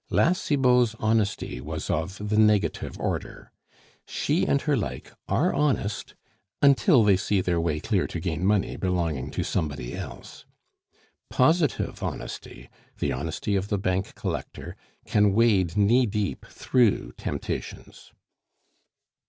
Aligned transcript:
La 0.09 0.33
Cibot's 0.33 0.95
honesty 0.99 1.61
was 1.61 1.87
of 1.87 2.29
the 2.29 2.35
negative 2.39 2.99
order; 2.99 3.51
she 4.07 4.47
and 4.47 4.63
her 4.63 4.75
like 4.75 5.13
are 5.27 5.53
honest 5.53 6.15
until 6.59 7.03
they 7.03 7.15
see 7.15 7.39
their 7.39 7.61
way 7.61 7.79
clear 7.79 8.07
to 8.07 8.19
gain 8.19 8.43
money 8.43 8.75
belonging 8.75 9.29
to 9.29 9.43
somebody 9.43 9.93
else. 9.95 10.43
Positive 11.29 12.01
honesty, 12.01 12.67
the 12.97 13.11
honesty 13.11 13.55
of 13.55 13.67
the 13.67 13.77
bank 13.77 14.15
collector, 14.15 14.75
can 15.05 15.33
wade 15.33 15.77
knee 15.77 16.07
deep 16.07 16.47
through 16.47 17.11
temptations. 17.11 18.11